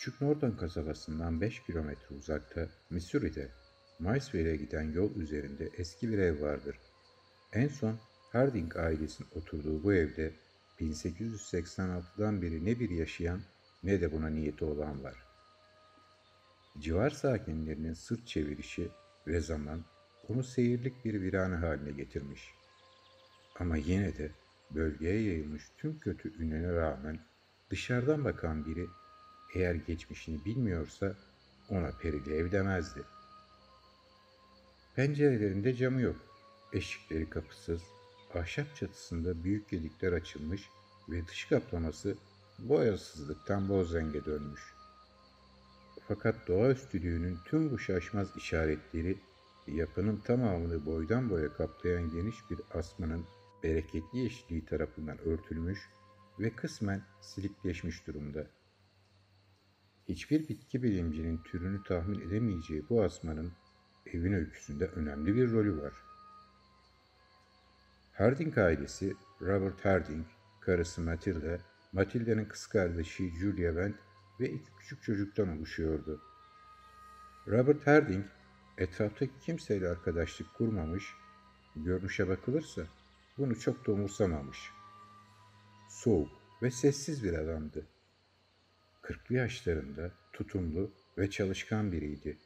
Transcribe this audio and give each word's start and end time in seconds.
Küçük 0.00 0.20
Norton 0.20 0.50
kasabasından 0.50 1.40
5 1.40 1.62
kilometre 1.62 2.14
uzakta, 2.14 2.68
Missouri'de, 2.90 3.48
Maysville'e 3.98 4.56
giden 4.56 4.92
yol 4.92 5.16
üzerinde 5.16 5.70
eski 5.76 6.08
bir 6.08 6.18
ev 6.18 6.42
vardır. 6.42 6.76
En 7.52 7.68
son 7.68 7.98
Harding 8.32 8.76
ailesinin 8.76 9.28
oturduğu 9.34 9.82
bu 9.82 9.94
evde 9.94 10.32
1886'dan 10.80 12.42
beri 12.42 12.64
ne 12.64 12.80
bir 12.80 12.90
yaşayan 12.90 13.40
ne 13.82 14.00
de 14.00 14.12
buna 14.12 14.28
niyeti 14.28 14.64
olan 14.64 15.04
var. 15.04 15.14
Civar 16.78 17.10
sakinlerinin 17.10 17.94
sırt 17.94 18.26
çevirişi 18.26 18.88
ve 19.26 19.40
zaman 19.40 19.84
onu 20.28 20.44
seyirlik 20.44 21.04
bir 21.04 21.20
virane 21.20 21.56
haline 21.56 21.90
getirmiş. 21.90 22.50
Ama 23.58 23.76
yine 23.76 24.18
de 24.18 24.30
bölgeye 24.70 25.22
yayılmış 25.22 25.70
tüm 25.78 25.98
kötü 25.98 26.42
ünlene 26.42 26.72
rağmen 26.72 27.20
dışarıdan 27.70 28.24
bakan 28.24 28.66
biri 28.66 28.86
eğer 29.54 29.74
geçmişini 29.74 30.44
bilmiyorsa 30.44 31.14
ona 31.68 31.90
perili 31.90 32.34
ev 32.34 32.52
demezdi. 32.52 33.02
Pencerelerinde 34.96 35.74
camı 35.74 36.00
yok. 36.00 36.16
Eşikleri 36.72 37.30
kapısız, 37.30 37.82
ahşap 38.34 38.76
çatısında 38.76 39.44
büyük 39.44 39.68
gelikler 39.68 40.12
açılmış 40.12 40.68
ve 41.08 41.26
dış 41.26 41.44
kaplaması 41.44 42.16
boyasızlıktan 42.58 43.68
boz 43.68 43.94
renge 43.94 44.24
dönmüş. 44.24 44.60
Fakat 46.08 46.48
doğaüstülüğünün 46.48 47.38
tüm 47.44 47.70
bu 47.70 47.78
şaşmaz 47.78 48.36
işaretleri 48.36 49.18
yapının 49.66 50.16
tamamını 50.16 50.86
boydan 50.86 51.30
boya 51.30 51.52
kaplayan 51.52 52.10
geniş 52.10 52.36
bir 52.50 52.60
asmanın 52.74 53.24
bereketli 53.62 54.18
yeşilliği 54.18 54.64
tarafından 54.64 55.18
örtülmüş 55.18 55.88
ve 56.40 56.50
kısmen 56.50 57.02
silikleşmiş 57.20 58.06
durumda. 58.06 58.46
Hiçbir 60.10 60.48
bitki 60.48 60.82
bilimcinin 60.82 61.38
türünü 61.38 61.82
tahmin 61.82 62.20
edemeyeceği 62.20 62.88
bu 62.88 63.02
asmanın 63.02 63.52
evin 64.06 64.32
öyküsünde 64.32 64.86
önemli 64.86 65.34
bir 65.34 65.52
rolü 65.52 65.82
var. 65.82 65.92
Harding 68.12 68.58
ailesi 68.58 69.16
Robert 69.40 69.84
Harding, 69.84 70.26
karısı 70.60 71.00
Matilda, 71.00 71.58
Matilda'nın 71.92 72.44
kız 72.44 72.66
kardeşi 72.66 73.30
Julia 73.30 73.72
Wendt 73.72 73.98
ve 74.40 74.50
iki 74.50 74.76
küçük 74.78 75.02
çocuktan 75.02 75.58
oluşuyordu. 75.58 76.22
Robert 77.46 77.86
Harding 77.86 78.24
etraftaki 78.78 79.38
kimseyle 79.40 79.88
arkadaşlık 79.88 80.54
kurmamış, 80.54 81.14
görünüşe 81.76 82.28
bakılırsa 82.28 82.82
bunu 83.38 83.58
çok 83.58 83.86
da 83.86 83.92
umursamamış. 83.92 84.70
Soğuk 85.88 86.30
ve 86.62 86.70
sessiz 86.70 87.24
bir 87.24 87.32
adamdı. 87.32 87.86
Kırklı 89.02 89.34
yaşlarında 89.34 90.10
tutumlu 90.32 90.90
ve 91.18 91.30
çalışkan 91.30 91.92
biriydi. 91.92 92.38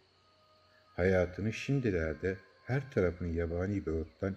Hayatını 0.96 1.52
şimdilerde 1.52 2.36
her 2.64 2.90
tarafını 2.90 3.28
yabani 3.28 3.86
bir 3.86 3.92
ottan 3.92 4.36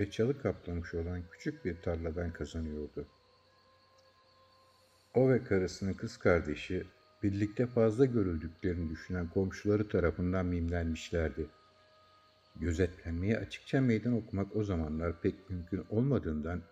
ve 0.00 0.10
çalı 0.10 0.42
kaplamış 0.42 0.94
olan 0.94 1.22
küçük 1.32 1.64
bir 1.64 1.82
tarladan 1.82 2.32
kazanıyordu. 2.32 3.06
O 5.14 5.28
ve 5.28 5.44
karısının 5.44 5.94
kız 5.94 6.16
kardeşi 6.16 6.86
birlikte 7.22 7.66
fazla 7.66 8.04
görüldüklerini 8.04 8.90
düşünen 8.90 9.28
komşuları 9.28 9.88
tarafından 9.88 10.46
mimlenmişlerdi. 10.46 11.46
Gözetlenmeye 12.56 13.38
açıkça 13.38 13.80
meydan 13.80 14.12
okumak 14.12 14.56
o 14.56 14.64
zamanlar 14.64 15.20
pek 15.20 15.50
mümkün 15.50 15.84
olmadığından 15.90 16.62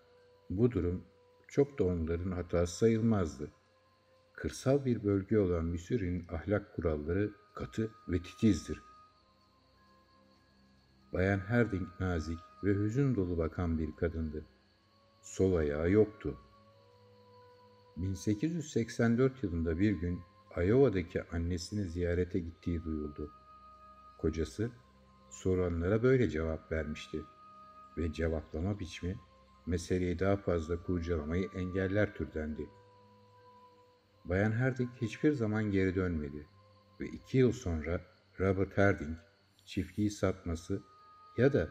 bu 0.49 0.71
durum 0.71 1.03
çok 1.47 1.79
da 1.79 1.83
onların 1.83 2.31
hatası 2.31 2.77
sayılmazdı. 2.77 3.51
Kırsal 4.35 4.85
bir 4.85 5.03
bölge 5.03 5.39
olan 5.39 5.65
Missouri'nin 5.65 6.27
ahlak 6.27 6.75
kuralları 6.75 7.31
katı 7.53 7.91
ve 8.07 8.21
titizdir. 8.21 8.81
Bayan 11.13 11.39
Herding 11.39 11.87
nazik 11.99 12.39
ve 12.63 12.75
hüzün 12.75 13.15
dolu 13.15 13.37
bakan 13.37 13.79
bir 13.79 13.95
kadındı. 13.95 14.45
Sol 15.21 15.55
ayağı 15.55 15.91
yoktu. 15.91 16.37
1884 17.97 19.43
yılında 19.43 19.79
bir 19.79 19.91
gün 19.91 20.21
Iowa'daki 20.57 21.23
annesini 21.23 21.83
ziyarete 21.83 22.39
gittiği 22.39 22.83
duyuldu. 22.83 23.31
Kocası 24.17 24.71
soranlara 25.29 26.03
böyle 26.03 26.29
cevap 26.29 26.71
vermişti 26.71 27.21
ve 27.97 28.13
cevaplama 28.13 28.79
biçimi 28.79 29.19
meseleyi 29.65 30.19
daha 30.19 30.37
fazla 30.37 30.83
kurcalamayı 30.83 31.49
engeller 31.55 32.13
türdendi. 32.13 32.69
Bayan 34.29 34.51
Herding 34.51 34.89
hiçbir 35.01 35.31
zaman 35.31 35.71
geri 35.71 35.95
dönmedi 35.95 36.47
ve 36.99 37.07
iki 37.07 37.37
yıl 37.37 37.51
sonra 37.51 38.01
Robert 38.39 38.77
Herding 38.77 39.17
çiftliği 39.65 40.11
satması 40.11 40.83
ya 41.37 41.53
da 41.53 41.69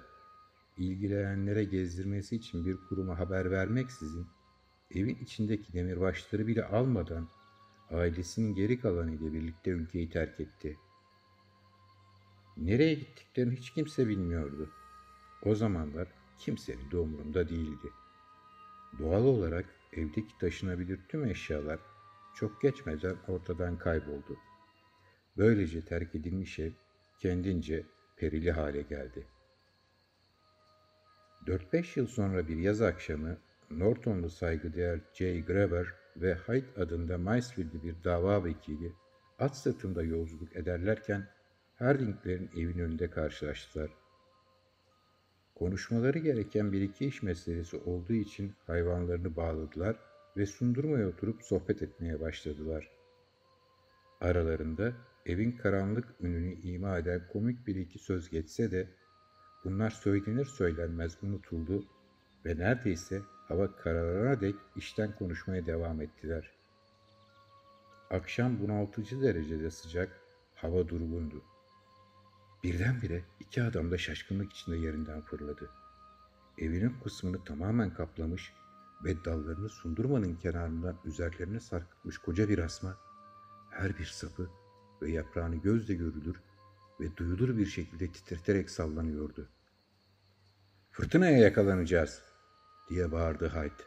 ilgilenenlere 0.77 1.65
gezdirmesi 1.65 2.37
için 2.37 2.65
bir 2.65 2.77
kuruma 2.89 3.19
haber 3.19 3.51
vermeksizin 3.51 4.27
evin 4.91 5.15
içindeki 5.15 5.73
demirbaşları 5.73 6.47
bile 6.47 6.65
almadan 6.65 7.29
ailesinin 7.91 8.55
geri 8.55 8.81
kalanıyla 8.81 9.33
birlikte 9.33 9.71
ülkeyi 9.71 10.11
terk 10.11 10.41
etti. 10.41 10.79
Nereye 12.57 12.95
gittiklerini 12.95 13.57
hiç 13.57 13.71
kimse 13.71 14.09
bilmiyordu. 14.09 14.71
O 15.43 15.55
zamanlar 15.55 16.09
kimsenin 16.39 16.91
de 16.91 16.97
umurunda 16.97 17.49
değildi. 17.49 17.89
Doğal 18.99 19.25
olarak 19.25 19.67
evdeki 19.93 20.39
taşınabilir 20.39 21.01
tüm 21.09 21.25
eşyalar 21.25 21.94
çok 22.35 22.63
geçmeden 22.63 23.17
ortadan 23.29 23.79
kayboldu. 23.79 24.37
Böylece 25.37 25.85
terk 25.85 26.15
edilmiş 26.15 26.59
ev 26.59 26.71
kendince 27.19 27.87
perili 28.17 28.53
hale 28.53 28.83
geldi. 28.83 29.27
4-5 31.47 31.99
yıl 31.99 32.07
sonra 32.07 32.49
bir 32.49 32.57
yaz 32.57 32.83
akşamı 32.83 33.39
Nortonlu 33.71 34.31
saygıdeğer 34.31 35.01
J. 35.15 35.41
Graber 35.41 35.87
ve 36.17 36.35
Hyde 36.35 36.81
adında 36.81 37.19
Maysville'li 37.19 37.83
bir 37.83 38.05
dava 38.05 38.45
vekili 38.45 38.93
at 39.39 39.57
sırtında 39.57 40.03
yolculuk 40.03 40.57
ederlerken 40.57 41.29
Harding'lerin 41.75 42.51
evin 42.57 42.79
önünde 42.79 43.11
karşılaştılar. 43.11 43.91
Konuşmaları 45.55 46.19
gereken 46.19 46.73
bir 46.73 46.81
iki 46.81 47.07
iş 47.07 47.23
meselesi 47.23 47.77
olduğu 47.77 48.13
için 48.13 48.55
hayvanlarını 48.67 49.37
bağladılar 49.37 49.97
ve 50.37 50.47
sundurmaya 50.47 51.09
oturup 51.09 51.43
sohbet 51.43 51.83
etmeye 51.83 52.21
başladılar. 52.21 52.91
Aralarında 54.21 54.93
evin 55.27 55.53
karanlık 55.53 56.09
ününü 56.21 56.55
ima 56.55 56.99
eden 56.99 57.29
komik 57.33 57.67
bir 57.67 57.77
iki 57.77 57.99
söz 57.99 58.31
geçse 58.31 58.71
de 58.71 58.89
bunlar 59.65 59.91
söylenir 59.91 60.45
söylenmez 60.45 61.19
unutuldu 61.23 61.85
ve 62.45 62.59
neredeyse 62.59 63.23
hava 63.49 63.77
kararana 63.77 64.41
dek 64.41 64.55
işten 64.77 65.17
konuşmaya 65.17 65.67
devam 65.67 66.01
ettiler. 66.01 66.51
Akşam 68.11 68.61
bunaltıcı 68.61 69.23
derecede 69.23 69.71
sıcak, 69.71 70.21
hava 70.55 70.89
durgundu. 70.89 71.43
Birdenbire 72.65 73.25
iki 73.41 73.63
adam 73.63 73.91
da 73.91 73.99
şaşkınlık 73.99 74.53
içinde 74.53 74.77
yerinden 74.77 75.21
fırladı. 75.21 75.71
Evinin 76.59 76.95
kısmını 77.05 77.45
tamamen 77.45 77.95
kaplamış 77.95 78.53
ve 79.05 79.25
dallarını 79.25 79.69
sundurmanın 79.69 80.35
kenarından 80.35 80.97
üzerlerine 81.05 81.61
sarkıtmış 81.61 82.19
koca 82.19 82.49
bir 82.49 82.59
asma, 82.59 82.97
her 83.71 83.99
bir 83.99 84.05
sapı 84.05 84.51
ve 85.03 85.11
yaprağını 85.11 85.57
gözle 85.57 85.95
görülür 85.95 86.37
ve 87.01 87.17
duyulur 87.17 87.59
bir 87.59 87.67
şekilde 87.67 88.13
titreterek 88.13 88.71
sallanıyordu. 88.71 89.49
Fırtınaya 90.91 91.39
yakalanacağız 91.39 92.23
diye 92.91 93.13
bağırdı 93.13 93.49
Hyde. 93.49 93.83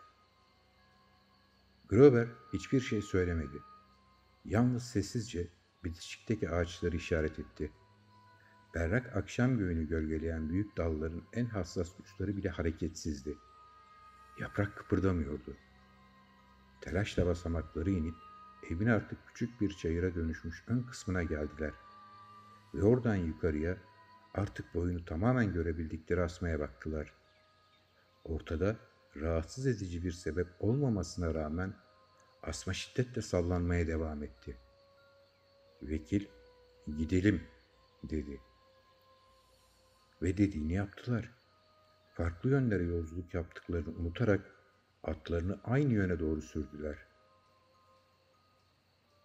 Grover 1.89 2.27
hiçbir 2.53 2.79
şey 2.79 3.01
söylemedi. 3.01 3.57
Yalnız 4.45 4.83
sessizce 4.83 5.47
bitişikteki 5.83 6.49
ağaçları 6.49 6.95
işaret 6.95 7.39
etti. 7.39 7.71
Berrak 8.75 9.15
akşam 9.15 9.57
göğünü 9.57 9.87
gölgeleyen 9.87 10.49
büyük 10.49 10.77
dalların 10.77 11.23
en 11.33 11.45
hassas 11.45 11.99
uçları 11.99 12.37
bile 12.37 12.49
hareketsizdi. 12.49 13.37
Yaprak 14.39 14.75
kıpırdamıyordu. 14.75 15.57
Telaşla 16.81 17.25
basamakları 17.25 17.89
inip 17.89 18.15
evin 18.69 18.87
artık 18.87 19.27
küçük 19.27 19.61
bir 19.61 19.69
çayıra 19.69 20.15
dönüşmüş 20.15 20.63
ön 20.67 20.83
kısmına 20.83 21.23
geldiler. 21.23 21.73
Ve 22.73 22.83
oradan 22.83 23.15
yukarıya 23.15 23.77
artık 24.33 24.75
boyunu 24.75 25.05
tamamen 25.05 25.53
görebildikleri 25.53 26.21
asmaya 26.21 26.59
baktılar. 26.59 27.13
Ortada 28.23 28.75
rahatsız 29.15 29.67
edici 29.67 30.03
bir 30.03 30.11
sebep 30.11 30.47
olmamasına 30.59 31.33
rağmen 31.33 31.73
asma 32.43 32.73
şiddetle 32.73 33.21
sallanmaya 33.21 33.87
devam 33.87 34.23
etti. 34.23 34.57
Vekil, 35.81 36.25
gidelim 36.97 37.43
dedi. 38.03 38.41
Ve 40.21 40.37
dediğini 40.37 40.73
yaptılar. 40.73 41.36
Farklı 42.17 42.49
yönlere 42.49 42.83
yolculuk 42.83 43.33
yaptıklarını 43.33 43.89
unutarak 43.99 44.41
atlarını 45.03 45.59
aynı 45.63 45.93
yöne 45.93 46.19
doğru 46.19 46.41
sürdüler. 46.41 46.97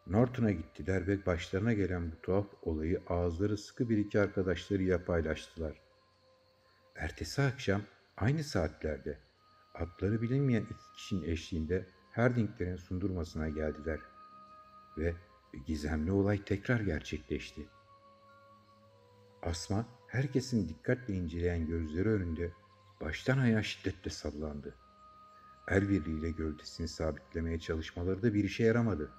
Norton'a 0.07 0.51
gittiler 0.51 1.07
ve 1.07 1.27
başlarına 1.27 1.73
gelen 1.73 2.13
bu 2.13 2.21
tuhaf 2.23 2.47
olayı 2.63 3.03
ağızları 3.09 3.59
sıkı 3.59 3.89
bir 3.89 3.99
iki 3.99 4.21
arkadaşlarıyla 4.21 5.05
paylaştılar. 5.05 5.81
Ertesi 6.97 7.43
akşam 7.43 7.83
aynı 8.17 8.45
saatlerde 8.45 9.19
adları 9.75 10.23
bilinmeyen 10.23 10.63
iki 10.63 10.93
kişinin 10.97 11.29
eşliğinde 11.29 11.87
Herdinglerin 12.11 12.77
sundurmasına 12.77 13.49
geldiler 13.49 14.01
ve 14.99 15.15
gizemli 15.67 16.13
olay 16.13 16.45
tekrar 16.45 16.81
gerçekleşti. 16.81 17.69
Asma 19.43 19.87
herkesin 20.07 20.69
dikkatle 20.69 21.15
inceleyen 21.15 21.67
gözleri 21.67 22.09
önünde 22.09 22.53
baştan 23.03 23.39
ayağa 23.39 23.63
şiddetle 23.63 24.11
sallandı. 24.11 24.75
El 25.69 25.89
birliğiyle 25.89 26.31
gövdesini 26.31 26.89
sabitlemeye 26.89 27.61
çalışmaları 27.61 28.23
da 28.23 28.35
bir 28.35 28.45
işe 28.45 28.65
yaramadı. 28.65 29.11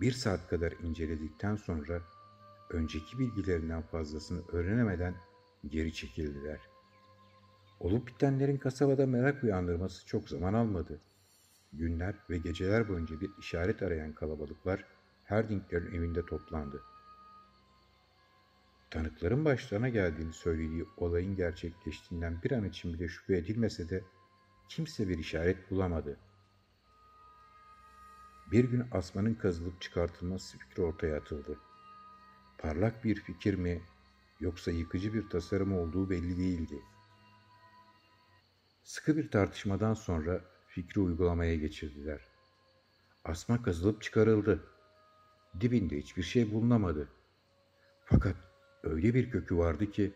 Bir 0.00 0.12
saat 0.12 0.48
kadar 0.48 0.72
inceledikten 0.72 1.56
sonra 1.56 2.02
önceki 2.70 3.18
bilgilerinden 3.18 3.82
fazlasını 3.82 4.42
öğrenemeden 4.48 5.14
geri 5.68 5.92
çekildiler. 5.92 6.60
Olup 7.80 8.06
bitenlerin 8.06 8.56
kasabada 8.56 9.06
merak 9.06 9.44
uyandırması 9.44 10.06
çok 10.06 10.28
zaman 10.28 10.54
almadı. 10.54 11.00
Günler 11.72 12.14
ve 12.30 12.38
geceler 12.38 12.88
boyunca 12.88 13.20
bir 13.20 13.30
işaret 13.38 13.82
arayan 13.82 14.12
kalabalıklar 14.12 14.84
Herdinglerin 15.24 15.94
evinde 15.94 16.26
toplandı. 16.26 16.82
Tanıkların 18.92 19.44
başlarına 19.44 19.88
geldiğini 19.88 20.32
söylediği 20.32 20.86
olayın 20.96 21.36
gerçekleştiğinden 21.36 22.42
bir 22.42 22.52
an 22.52 22.64
için 22.64 22.94
bile 22.94 23.08
şüphe 23.08 23.36
edilmese 23.36 23.88
de 23.88 24.04
kimse 24.68 25.08
bir 25.08 25.18
işaret 25.18 25.70
bulamadı. 25.70 26.18
Bir 28.50 28.64
gün 28.64 28.84
asmanın 28.92 29.34
kazılıp 29.34 29.80
çıkartılması 29.80 30.58
fikri 30.58 30.82
ortaya 30.82 31.16
atıldı. 31.16 31.58
Parlak 32.58 33.04
bir 33.04 33.14
fikir 33.14 33.54
mi 33.54 33.82
yoksa 34.40 34.70
yıkıcı 34.70 35.14
bir 35.14 35.28
tasarım 35.28 35.78
olduğu 35.78 36.10
belli 36.10 36.36
değildi. 36.36 36.82
Sıkı 38.82 39.16
bir 39.16 39.30
tartışmadan 39.30 39.94
sonra 39.94 40.40
fikri 40.68 41.00
uygulamaya 41.00 41.54
geçirdiler. 41.54 42.20
Asma 43.24 43.62
kazılıp 43.62 44.02
çıkarıldı. 44.02 44.64
Dibinde 45.60 45.98
hiçbir 45.98 46.22
şey 46.22 46.52
bulunamadı. 46.52 47.08
Fakat 48.04 48.51
öyle 48.82 49.14
bir 49.14 49.30
kökü 49.30 49.56
vardı 49.56 49.90
ki 49.90 50.12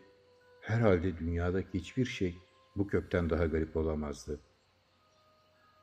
herhalde 0.61 1.17
dünyadaki 1.17 1.79
hiçbir 1.79 2.05
şey 2.05 2.37
bu 2.75 2.87
kökten 2.87 3.29
daha 3.29 3.45
garip 3.45 3.77
olamazdı. 3.77 4.39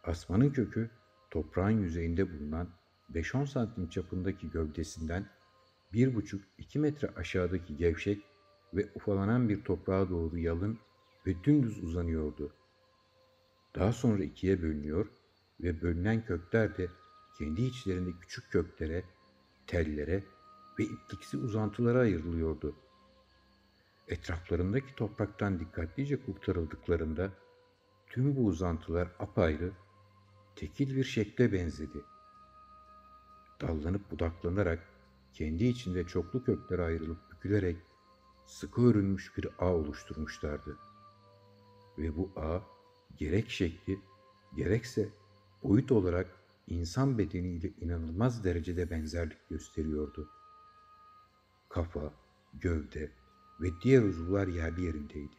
Asmanın 0.05 0.51
kökü 0.51 0.91
toprağın 1.31 1.81
yüzeyinde 1.81 2.33
bulunan 2.33 2.69
5-10 3.13 3.47
santim 3.47 3.89
çapındaki 3.89 4.51
gövdesinden 4.51 5.27
1,5-2 5.93 6.79
metre 6.79 7.09
aşağıdaki 7.17 7.77
gevşek 7.77 8.23
ve 8.75 8.89
ufalanan 8.95 9.49
bir 9.49 9.65
toprağa 9.65 10.11
doğru 10.11 10.39
yalın 10.39 10.79
ve 11.27 11.45
dümdüz 11.45 11.85
uzanıyordu. 11.85 12.53
Daha 13.75 13.93
sonra 13.93 14.25
ikiye 14.25 14.63
bölünüyor 14.63 15.07
ve 15.61 15.83
bölünen 15.83 16.25
kökler 16.25 16.77
de 16.77 16.89
kendi 17.39 17.63
içlerinde 17.63 18.11
küçük 18.21 18.51
köklere, 18.51 19.05
tellere 19.67 20.25
ve 20.79 20.85
ipliksi 20.85 21.37
uzantılara 21.37 21.99
ayrılıyordu. 21.99 22.77
Etraflarındaki 24.09 24.95
topraktan 24.95 25.61
dikkatlice 25.61 26.25
kurtarıldıklarında 26.25 27.31
tüm 28.07 28.37
bu 28.37 28.45
uzantılar 28.45 29.09
apayrı, 29.19 29.73
tekil 30.57 30.97
bir 30.97 31.05
şekle 31.05 31.53
benzedi. 31.53 31.99
Dallanıp 33.61 34.11
budaklanarak 34.11 34.89
kendi 35.33 35.65
içinde 35.65 36.07
çoklu 36.07 36.45
köklere 36.45 36.83
ayrılıp 36.83 37.19
bükülerek 37.33 37.77
sıkı 38.47 38.83
örülmüş 38.83 39.37
bir 39.37 39.49
ağ 39.59 39.75
oluşturmuşlardı. 39.75 40.79
Ve 41.99 42.17
bu 42.17 42.33
ağ 42.37 42.61
gerek 43.17 43.51
şekli 43.51 43.99
gerekse 44.57 45.09
boyut 45.63 45.93
olarak 45.93 46.27
insan 46.67 47.19
bedeniyle 47.19 47.69
inanılmaz 47.81 48.45
derecede 48.45 48.91
benzerlik 48.91 49.49
gösteriyordu. 49.51 50.31
Kafa, 51.75 52.13
gövde 52.61 53.11
ve 53.61 53.69
diğer 53.83 54.03
uzuvlar 54.03 54.47
yerli 54.47 54.83
yerindeydi. 54.83 55.37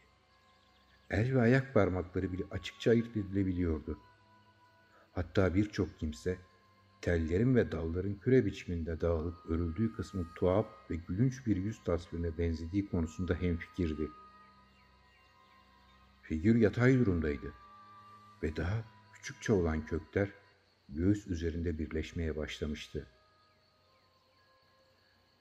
El 1.10 1.36
ve 1.36 1.42
ayak 1.42 1.74
parmakları 1.74 2.34
bile 2.34 2.44
açıkça 2.52 2.92
ayırt 2.92 3.18
edilebiliyordu. 3.18 4.00
Hatta 5.12 5.56
birçok 5.56 6.00
kimse 6.00 6.38
tellerin 7.02 7.56
ve 7.56 7.72
dalların 7.72 8.20
küre 8.20 8.46
biçiminde 8.46 9.02
dağılıp 9.02 9.46
örüldüğü 9.50 9.94
kısmı 9.94 10.28
tuhaf 10.36 10.92
ve 10.92 10.96
gülünç 10.96 11.48
bir 11.48 11.56
yüz 11.56 11.84
tasvirine 11.84 12.38
benzediği 12.38 12.90
konusunda 12.90 13.36
hemfikirdi. 13.36 14.10
Figür 16.22 16.56
yatay 16.56 17.00
durumdaydı 17.00 17.54
ve 18.44 18.56
daha 18.56 18.84
küçükçe 19.14 19.54
olan 19.54 19.86
kökler 19.86 20.30
göğüs 20.90 21.28
üzerinde 21.28 21.80
birleşmeye 21.80 22.36
başlamıştı. 22.36 23.08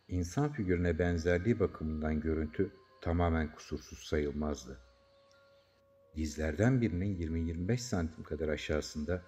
İnsan 0.08 0.52
figürüne 0.52 0.98
benzerliği 0.98 1.60
bakımından 1.60 2.20
görüntü 2.20 2.72
tamamen 3.00 3.54
kusursuz 3.54 3.98
sayılmazdı. 3.98 4.80
Dizlerden 6.16 6.80
birinin 6.80 7.16
20-25 7.16 7.78
santim 7.78 8.24
kadar 8.24 8.48
aşağısında 8.48 9.22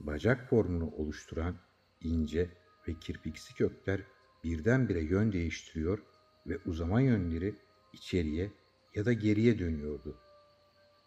bacak 0.00 0.48
formunu 0.48 0.90
oluşturan 0.90 1.56
ince 2.00 2.50
ve 2.88 2.94
kirpiksi 3.00 3.54
kökler 3.54 4.00
birdenbire 4.44 5.00
yön 5.00 5.32
değiştiriyor 5.32 5.98
ve 6.46 6.58
uzama 6.66 7.00
yönleri 7.00 7.54
içeriye 7.92 8.50
ya 8.94 9.04
da 9.04 9.12
geriye 9.12 9.58
dönüyordu. 9.58 10.16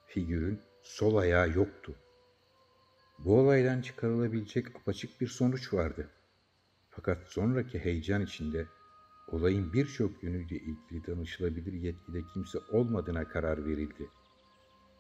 Figürün 0.08 0.62
sol 0.84 1.16
ayağı 1.16 1.50
yoktu. 1.50 1.96
Bu 3.20 3.40
olaydan 3.40 3.82
çıkarılabilecek 3.82 4.76
apaçık 4.76 5.22
bir 5.22 5.28
sonuç 5.28 5.74
vardı. 5.74 6.10
Fakat 6.90 7.28
sonraki 7.28 7.80
heyecan 7.80 8.22
içinde 8.22 8.68
olayın 9.28 9.74
birçok 9.74 10.24
yönüyle 10.24 10.56
ilgili 10.56 11.08
danışılabilir 11.08 11.74
yetkide 11.74 12.22
kimse 12.34 12.60
olmadığına 12.72 13.28
karar 13.28 13.66
verildi. 13.66 14.10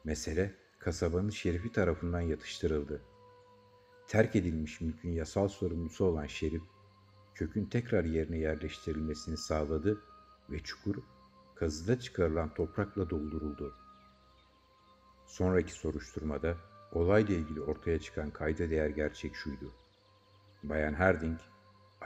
Mesele 0.03 0.55
kasabanın 0.79 1.29
şerifi 1.29 1.71
tarafından 1.71 2.21
yatıştırıldı. 2.21 3.01
Terk 4.07 4.35
edilmiş 4.35 4.81
mülkün 4.81 5.09
yasal 5.09 5.47
sorumlusu 5.47 6.05
olan 6.05 6.27
şerif, 6.27 6.63
kökün 7.35 7.65
tekrar 7.65 8.03
yerine 8.03 8.37
yerleştirilmesini 8.37 9.37
sağladı 9.37 10.01
ve 10.49 10.59
çukur 10.59 10.95
kazıda 11.55 11.99
çıkarılan 11.99 12.53
toprakla 12.53 13.09
dolduruldu. 13.09 13.75
Sonraki 15.27 15.73
soruşturmada 15.73 16.57
olayla 16.91 17.35
ilgili 17.35 17.61
ortaya 17.61 17.99
çıkan 17.99 18.31
kayda 18.31 18.69
değer 18.69 18.89
gerçek 18.89 19.35
şuydu. 19.35 19.71
Bayan 20.63 20.93
Harding, 20.93 21.39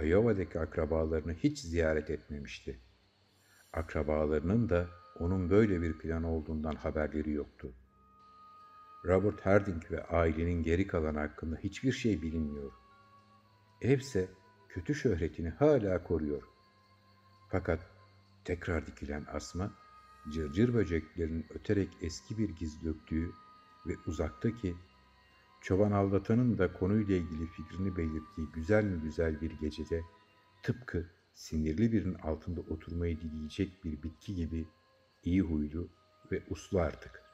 Iowa'daki 0.04 0.60
akrabalarını 0.60 1.34
hiç 1.34 1.60
ziyaret 1.60 2.10
etmemişti. 2.10 2.80
Akrabalarının 3.74 4.70
da 4.70 4.88
onun 5.20 5.50
böyle 5.50 5.82
bir 5.82 5.98
plan 5.98 6.24
olduğundan 6.24 6.76
haberleri 6.76 7.32
yoktu. 7.32 7.74
Robert 9.06 9.46
Harding 9.46 9.92
ve 9.92 10.04
ailenin 10.08 10.64
geri 10.64 10.88
kalan 10.88 11.16
hakkında 11.16 11.56
hiçbir 11.56 11.92
şey 11.92 12.22
bilinmiyor. 12.22 12.72
Evse 13.82 14.30
kötü 14.70 14.96
şöhretini 14.96 15.50
hala 15.50 16.04
koruyor. 16.04 16.44
Fakat 17.52 17.80
tekrar 18.46 18.88
dikilen 18.88 19.26
asma, 19.34 19.72
cırcır 20.34 20.74
böceklerinin 20.74 21.46
öterek 21.50 21.90
eski 22.02 22.38
bir 22.38 22.50
giz 22.50 22.84
döktüğü 22.84 23.32
ve 23.88 23.94
uzaktaki 24.08 24.76
çoban 25.62 25.92
aldatanın 25.92 26.58
da 26.58 26.74
konuyla 26.74 27.16
ilgili 27.16 27.48
fikrini 27.48 27.98
belirttiği 27.98 28.48
güzel 28.54 28.84
mi 28.84 29.02
güzel 29.02 29.42
bir 29.42 29.52
gecede 29.52 30.02
tıpkı 30.64 31.10
sinirli 31.34 31.92
birinin 31.92 32.14
altında 32.14 32.62
oturmayı 32.62 33.22
dileyecek 33.22 33.84
bir 33.84 34.04
bitki 34.04 34.36
gibi 34.36 34.68
iyi 35.24 35.42
huylu 35.42 35.90
ve 36.32 36.44
uslu 36.50 36.80
artık. 36.80 37.29